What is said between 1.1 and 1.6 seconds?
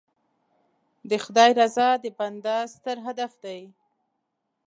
خدای